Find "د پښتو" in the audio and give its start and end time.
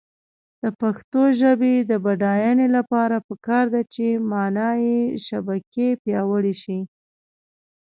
0.61-1.21